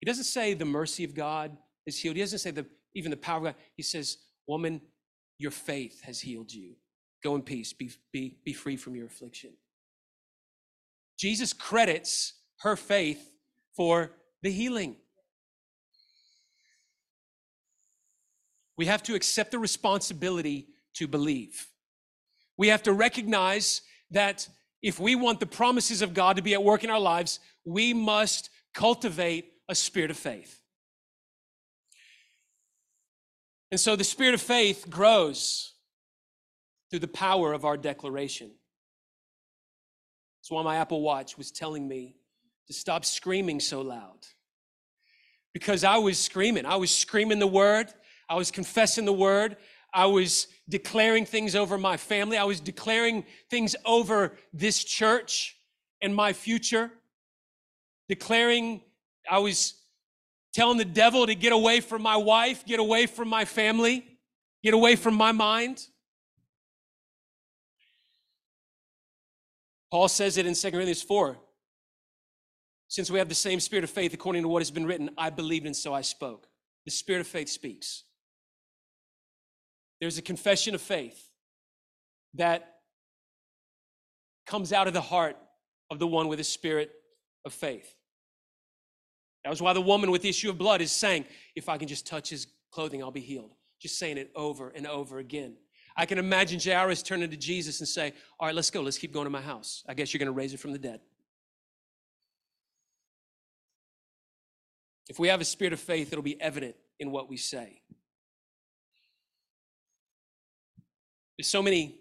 [0.00, 2.16] he doesn't say the mercy of God is healed.
[2.16, 3.54] He doesn't say the, even the power of God.
[3.76, 4.80] He says, Woman,
[5.38, 6.74] your faith has healed you.
[7.22, 7.72] Go in peace.
[7.72, 9.50] Be, be, be free from your affliction.
[11.18, 13.30] Jesus credits her faith
[13.76, 14.10] for
[14.42, 14.96] the healing.
[18.76, 21.68] We have to accept the responsibility to believe.
[22.56, 24.48] We have to recognize that
[24.82, 27.94] if we want the promises of God to be at work in our lives, we
[27.94, 30.60] must cultivate a spirit of faith.
[33.70, 35.71] And so the spirit of faith grows
[36.92, 38.50] through the power of our declaration.
[40.38, 42.16] That's why my Apple Watch was telling me
[42.66, 44.26] to stop screaming so loud.
[45.54, 46.66] Because I was screaming.
[46.66, 47.86] I was screaming the word,
[48.28, 49.56] I was confessing the word,
[49.94, 55.56] I was declaring things over my family, I was declaring things over this church
[56.02, 56.90] and my future,
[58.06, 58.82] declaring
[59.30, 59.80] I was
[60.52, 64.04] telling the devil to get away from my wife, get away from my family,
[64.62, 65.86] get away from my mind.
[69.92, 71.36] Paul says it in 2 Corinthians 4.
[72.88, 75.28] Since we have the same spirit of faith, according to what has been written, I
[75.28, 76.48] believed and so I spoke.
[76.86, 78.04] The spirit of faith speaks.
[80.00, 81.28] There's a confession of faith
[82.34, 82.76] that
[84.46, 85.36] comes out of the heart
[85.90, 86.90] of the one with a spirit
[87.44, 87.94] of faith.
[89.44, 91.86] That was why the woman with the issue of blood is saying, If I can
[91.86, 93.52] just touch his clothing, I'll be healed.
[93.78, 95.56] Just saying it over and over again.
[95.96, 98.80] I can imagine Jairus turning to Jesus and say, All right, let's go.
[98.80, 99.84] Let's keep going to my house.
[99.88, 101.00] I guess you're going to raise it from the dead.
[105.08, 107.82] If we have a spirit of faith, it'll be evident in what we say.
[111.36, 111.98] There's so many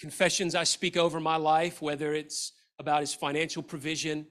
[0.00, 4.26] confessions I speak over my life, whether it's about his financial provision,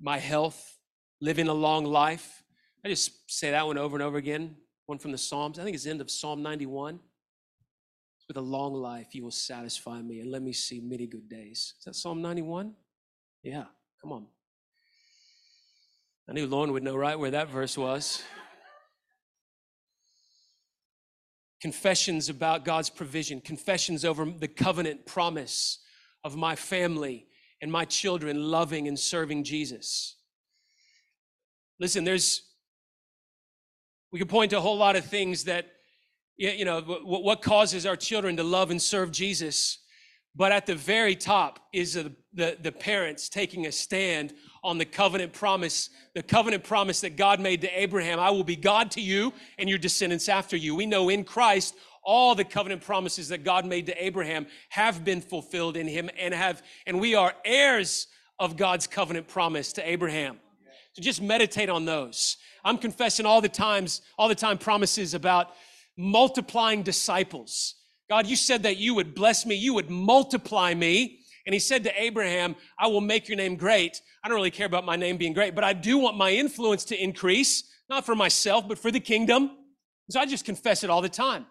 [0.00, 0.78] my health,
[1.20, 2.42] living a long life.
[2.84, 4.56] I just say that one over and over again.
[4.86, 5.58] One from the Psalms.
[5.58, 7.00] I think it's the end of Psalm 91.
[8.28, 11.74] With a long life, you will satisfy me and let me see many good days.
[11.78, 12.72] Is that Psalm 91?
[13.42, 13.64] Yeah,
[14.00, 14.26] come on.
[16.28, 18.22] I knew Lauren would know right where that verse was.
[21.60, 25.80] Confessions about God's provision, confessions over the covenant promise
[26.22, 27.26] of my family
[27.60, 30.16] and my children loving and serving Jesus.
[31.78, 32.42] Listen, there's,
[34.14, 35.66] we could point to a whole lot of things that,
[36.36, 39.78] you know, what causes our children to love and serve Jesus.
[40.36, 44.84] But at the very top is the, the, the parents taking a stand on the
[44.84, 49.00] covenant promise, the covenant promise that God made to Abraham I will be God to
[49.00, 50.76] you and your descendants after you.
[50.76, 51.74] We know in Christ
[52.04, 56.32] all the covenant promises that God made to Abraham have been fulfilled in him and
[56.32, 58.06] have and we are heirs
[58.38, 60.38] of God's covenant promise to Abraham.
[60.92, 62.36] So just meditate on those.
[62.64, 65.52] I'm confessing all the times all the time promises about
[65.96, 67.74] multiplying disciples.
[68.08, 71.20] God, you said that you would bless me, you would multiply me.
[71.46, 74.00] And he said to Abraham, I will make your name great.
[74.22, 76.84] I don't really care about my name being great, but I do want my influence
[76.86, 79.50] to increase, not for myself, but for the kingdom.
[80.10, 81.46] So I just confess it all the time.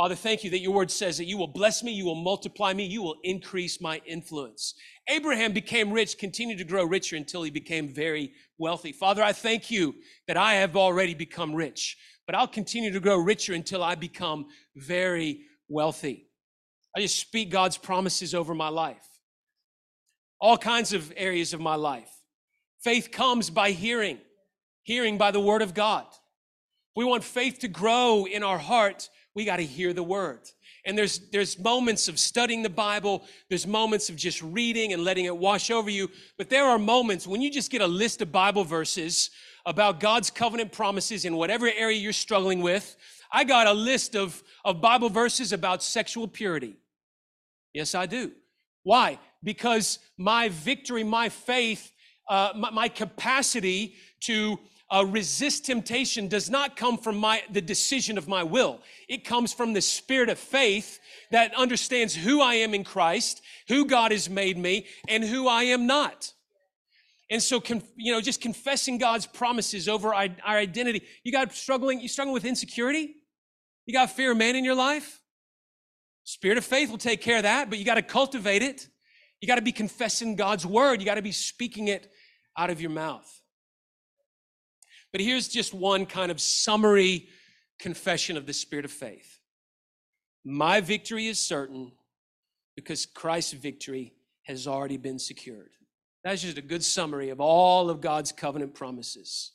[0.00, 2.72] Father, thank you that your word says that you will bless me, you will multiply
[2.72, 4.72] me, you will increase my influence.
[5.10, 8.92] Abraham became rich, continued to grow richer until he became very wealthy.
[8.92, 9.94] Father, I thank you
[10.26, 14.46] that I have already become rich, but I'll continue to grow richer until I become
[14.74, 16.30] very wealthy.
[16.96, 19.06] I just speak God's promises over my life.
[20.40, 22.10] All kinds of areas of my life.
[22.82, 24.16] Faith comes by hearing,
[24.82, 26.06] hearing by the word of God.
[26.96, 30.40] We want faith to grow in our heart we got to hear the word.
[30.84, 35.26] And there's there's moments of studying the Bible, there's moments of just reading and letting
[35.26, 38.32] it wash over you, but there are moments when you just get a list of
[38.32, 39.30] Bible verses
[39.66, 42.96] about God's covenant promises in whatever area you're struggling with.
[43.32, 46.76] I got a list of, of Bible verses about sexual purity.
[47.72, 48.32] Yes, I do.
[48.82, 49.18] Why?
[49.44, 51.92] Because my victory, my faith
[52.30, 54.58] uh, my, my capacity to
[54.90, 58.80] uh, resist temptation does not come from my the decision of my will.
[59.08, 60.98] It comes from the spirit of faith
[61.30, 65.64] that understands who i am in christ who god has made me and who i
[65.64, 66.32] am not.
[67.30, 67.62] And so
[67.96, 71.02] you know just confessing god's promises over our, our identity.
[71.22, 73.14] You got struggling you struggling with insecurity?
[73.86, 75.20] You got fear of man in your life?
[76.24, 78.88] Spirit of faith will take care of that but you got to cultivate it.
[79.40, 81.00] You got to be confessing god's word.
[81.00, 82.10] You got to be speaking it
[82.58, 83.39] out of your mouth
[85.12, 87.28] but here's just one kind of summary
[87.78, 89.40] confession of the spirit of faith
[90.44, 91.92] My victory is certain
[92.76, 95.70] because Christ's victory has already been secured.
[96.24, 99.52] That's just a good summary of all of God's covenant promises.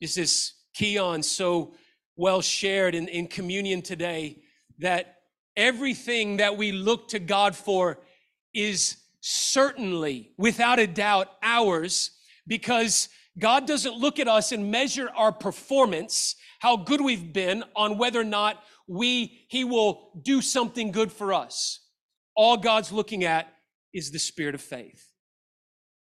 [0.00, 1.74] This Keon so
[2.16, 4.42] well shared in, in communion today
[4.78, 5.16] that
[5.56, 7.98] everything that we look to God for
[8.54, 12.12] is certainly, without a doubt, ours
[12.46, 13.08] because
[13.38, 18.20] God doesn't look at us and measure our performance, how good we've been on whether
[18.20, 21.80] or not we he will do something good for us.
[22.34, 23.52] All God's looking at
[23.92, 25.12] is the spirit of faith.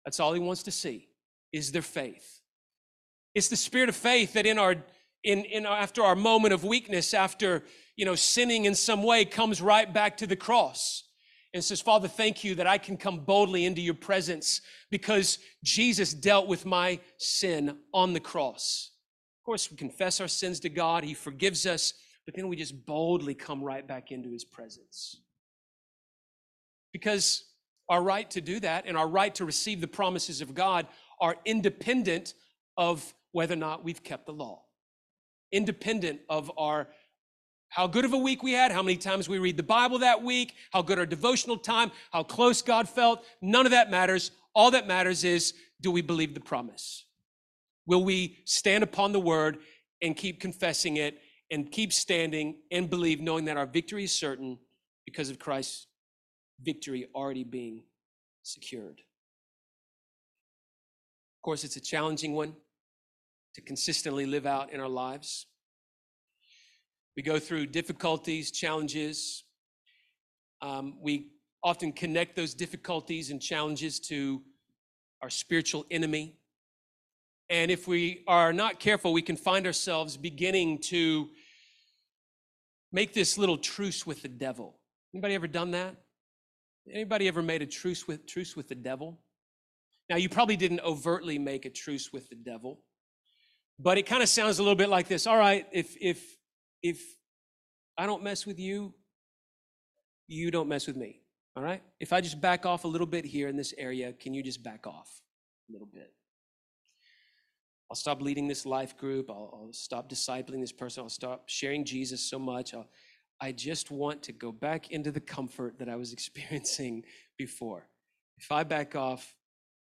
[0.04, 1.08] That's all he wants to see
[1.52, 2.40] is their faith.
[3.34, 4.76] It's the spirit of faith that in our
[5.22, 7.64] in, in after our moment of weakness, after
[7.96, 11.04] you know sinning in some way, comes right back to the cross
[11.52, 16.14] and says, Father, thank you that I can come boldly into your presence because Jesus
[16.14, 18.92] dealt with my sin on the cross.
[19.40, 21.94] Of course, we confess our sins to God, He forgives us,
[22.24, 25.16] but then we just boldly come right back into His presence.
[26.92, 27.44] Because
[27.88, 30.86] our right to do that and our right to receive the promises of God
[31.20, 32.34] are independent
[32.76, 34.62] of whether or not we've kept the law,
[35.50, 36.88] independent of our
[37.70, 40.22] how good of a week we had, how many times we read the Bible that
[40.22, 43.24] week, how good our devotional time, how close God felt.
[43.40, 44.32] None of that matters.
[44.54, 47.06] All that matters is do we believe the promise?
[47.86, 49.58] Will we stand upon the word
[50.02, 51.18] and keep confessing it
[51.50, 54.58] and keep standing and believe, knowing that our victory is certain
[55.04, 55.86] because of Christ's
[56.60, 57.84] victory already being
[58.42, 59.00] secured?
[61.38, 62.54] Of course, it's a challenging one
[63.54, 65.46] to consistently live out in our lives.
[67.16, 69.44] We go through difficulties, challenges.
[70.62, 71.28] Um, we
[71.62, 74.42] often connect those difficulties and challenges to
[75.22, 76.36] our spiritual enemy.
[77.48, 81.28] And if we are not careful, we can find ourselves beginning to
[82.92, 84.78] make this little truce with the devil.
[85.12, 85.96] Anybody ever done that?
[86.90, 89.20] Anybody ever made a truce with truce with the devil?
[90.08, 92.80] Now you probably didn't overtly make a truce with the devil,
[93.78, 95.26] but it kind of sounds a little bit like this.
[95.26, 96.36] All right, if if
[96.82, 97.00] if
[97.96, 98.94] I don't mess with you,
[100.26, 101.20] you don't mess with me.
[101.56, 101.82] All right?
[101.98, 104.62] If I just back off a little bit here in this area, can you just
[104.62, 105.20] back off
[105.68, 106.12] a little bit?
[107.90, 109.28] I'll stop leading this life group.
[109.28, 111.02] I'll, I'll stop discipling this person.
[111.02, 112.72] I'll stop sharing Jesus so much.
[112.72, 112.88] I'll,
[113.40, 117.04] I just want to go back into the comfort that I was experiencing
[117.36, 117.88] before.
[118.38, 119.34] If I back off,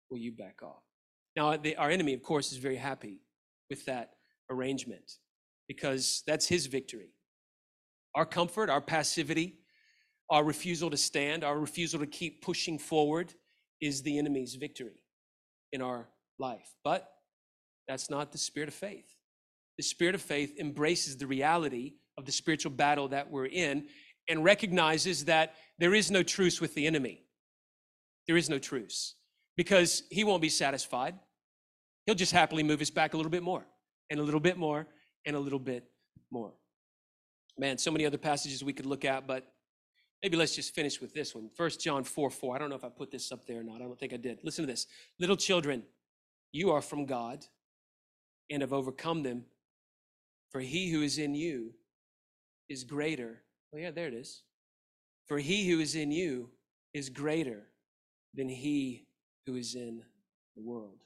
[0.09, 0.81] will you back off?
[1.35, 3.21] Now, the, our enemy, of course, is very happy
[3.69, 4.13] with that
[4.49, 5.17] arrangement
[5.69, 7.13] because that's his victory.
[8.15, 9.59] Our comfort, our passivity,
[10.29, 13.33] our refusal to stand, our refusal to keep pushing forward
[13.79, 15.03] is the enemy's victory
[15.71, 16.09] in our
[16.39, 16.75] life.
[16.83, 17.09] But
[17.87, 19.15] that's not the spirit of faith.
[19.77, 23.87] The spirit of faith embraces the reality of the spiritual battle that we're in
[24.27, 27.23] and recognizes that there is no truce with the enemy.
[28.27, 29.15] There is no truce
[29.55, 31.15] because he won't be satisfied.
[32.05, 33.65] He'll just happily move us back a little bit more
[34.09, 34.87] and a little bit more
[35.25, 35.89] and a little bit
[36.31, 36.53] more.
[37.57, 39.51] Man, so many other passages we could look at, but
[40.23, 41.49] maybe let's just finish with this one.
[41.55, 42.55] First John 4 4.
[42.55, 43.75] I don't know if I put this up there or not.
[43.77, 44.39] I don't think I did.
[44.43, 44.87] Listen to this.
[45.19, 45.83] Little children,
[46.51, 47.45] you are from God
[48.49, 49.45] and have overcome them,
[50.51, 51.73] for he who is in you
[52.69, 53.41] is greater.
[53.73, 54.43] Oh, yeah, there it is.
[55.27, 56.49] For he who is in you
[56.93, 57.67] is greater
[58.33, 59.05] than he
[59.45, 60.01] who is in
[60.55, 61.03] the world.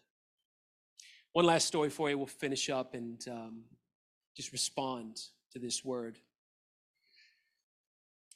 [1.34, 2.18] One last story for you.
[2.18, 3.64] We'll finish up and um,
[4.36, 5.19] just respond
[5.51, 6.17] to this word.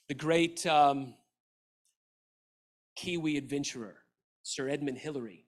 [0.08, 1.14] The great um,
[2.96, 3.96] Kiwi adventurer,
[4.42, 5.46] Sir Edmund Hillary,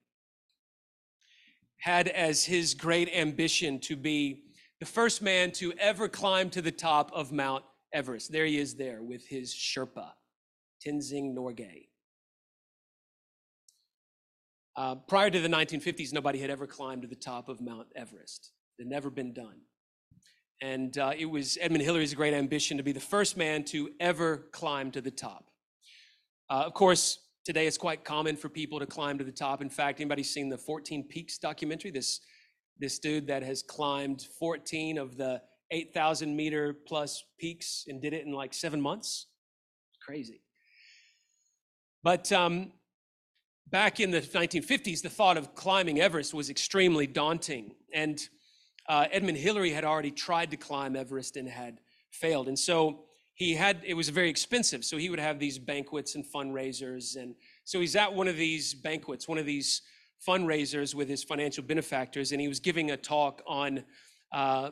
[1.79, 4.45] had as his great ambition to be
[4.81, 8.33] the first man to ever climb to the top of Mount Everest.
[8.33, 10.11] There he is there with his Sherpa,
[10.85, 11.87] Tenzing Norgay.
[14.77, 18.53] Uh, prior to the 1950s, nobody had ever climbed to the top of Mount Everest.
[18.79, 19.61] It had never been done.
[20.63, 24.49] And uh, it was Edmund Hillary's great ambition to be the first man to ever
[24.53, 25.47] climb to the top.
[26.51, 29.63] Uh, of course, today it's quite common for people to climb to the top.
[29.63, 31.91] In fact, anybody seen the 14 Peaks documentary?
[31.91, 32.21] This
[32.81, 38.25] this dude that has climbed 14 of the 8,000 meter plus peaks and did it
[38.25, 39.27] in like seven months.
[40.03, 40.43] Crazy.
[42.03, 42.73] But um,
[43.69, 47.75] back in the 1950s, the thought of climbing Everest was extremely daunting.
[47.93, 48.27] And
[48.91, 51.79] uh, Edmund Hillary had already tried to climb Everest and had
[52.11, 52.49] failed.
[52.49, 54.85] And so he had, it was very expensive.
[54.85, 57.15] So he would have these banquets and fundraisers.
[57.15, 59.83] And so he's at one of these banquets, one of these
[60.29, 63.85] fundraisers with his financial benefactors, and he was giving a talk on
[64.33, 64.71] uh,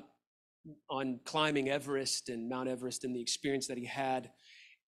[0.90, 4.30] on climbing Everest and Mount Everest and the experience that he had.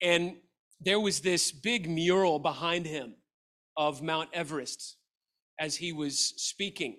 [0.02, 0.38] And
[0.80, 3.14] there was this big mural behind him
[3.76, 4.96] of Mount Everest
[5.60, 6.96] as he was speaking.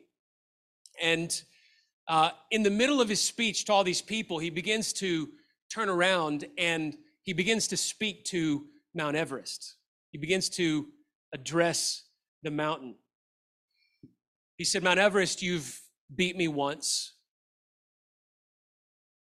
[1.01, 1.41] And
[2.07, 5.29] uh, in the middle of his speech to all these people, he begins to
[5.73, 9.75] turn around and he begins to speak to Mount Everest.
[10.11, 10.87] He begins to
[11.33, 12.03] address
[12.43, 12.95] the mountain.
[14.57, 15.81] He said, Mount Everest, you've
[16.13, 17.13] beat me once.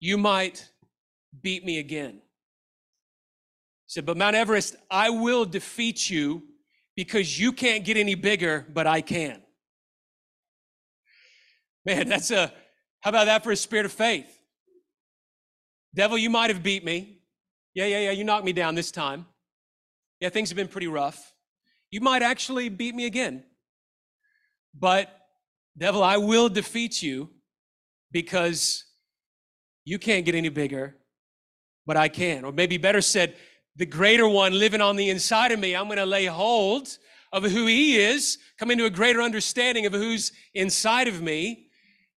[0.00, 0.68] You might
[1.42, 2.14] beat me again.
[2.14, 2.20] He
[3.86, 6.42] said, But Mount Everest, I will defeat you
[6.96, 9.42] because you can't get any bigger, but I can.
[11.86, 12.52] Man, that's a,
[13.00, 14.38] how about that for a spirit of faith?
[15.94, 17.18] Devil, you might have beat me.
[17.74, 19.26] Yeah, yeah, yeah, you knocked me down this time.
[20.20, 21.32] Yeah, things have been pretty rough.
[21.90, 23.44] You might actually beat me again.
[24.78, 25.08] But
[25.76, 27.30] Devil, I will defeat you
[28.12, 28.84] because
[29.84, 30.96] you can't get any bigger,
[31.86, 32.44] but I can.
[32.44, 33.36] Or maybe better said,
[33.76, 36.98] the greater one living on the inside of me, I'm going to lay hold
[37.32, 41.69] of who he is, come into a greater understanding of who's inside of me,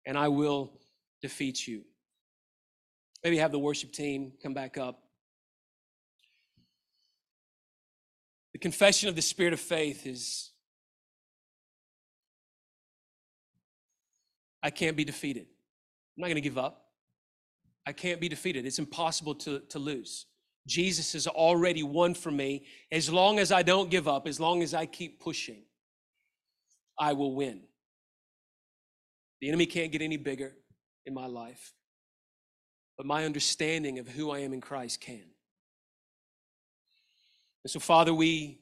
[0.07, 0.73] and I will
[1.21, 1.83] defeat you.
[3.25, 5.03] Maybe have the worship team come back up.
[8.53, 10.51] The confession of the spirit of faith is
[14.63, 15.47] I can't be defeated.
[16.17, 16.87] I'm not going to give up.
[17.87, 18.67] I can't be defeated.
[18.67, 20.27] It's impossible to, to lose.
[20.67, 22.67] Jesus has already won for me.
[22.93, 25.65] As long as I don't give up, as long as I keep pushing,
[26.99, 27.63] I will win.
[29.43, 30.53] The enemy can't get any bigger
[31.05, 31.75] in my life,
[32.97, 35.25] but my understanding of who I am in Christ can.
[37.65, 38.61] And so, Father, we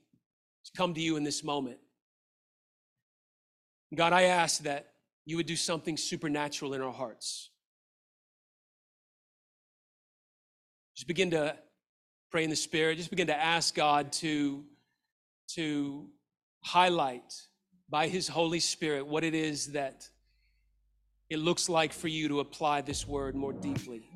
[0.75, 1.77] come to you in this moment.
[3.95, 4.93] God, I ask that
[5.27, 7.51] you would do something supernatural in our hearts.
[10.97, 11.57] Just begin to
[12.31, 12.97] pray in the Spirit.
[12.97, 14.65] Just begin to ask God to,
[15.57, 16.09] to
[16.63, 17.35] highlight
[17.91, 20.09] by His Holy Spirit what it is that
[21.31, 24.11] it looks like for you to apply this word more deeply.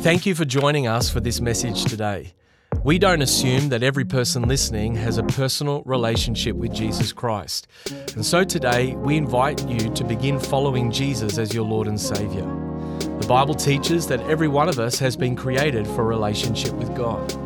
[0.00, 2.34] Thank you for joining us for this message today.
[2.82, 7.68] We don't assume that every person listening has a personal relationship with Jesus Christ.
[8.14, 12.44] And so today, we invite you to begin following Jesus as your Lord and Savior.
[13.20, 17.45] The Bible teaches that every one of us has been created for relationship with God.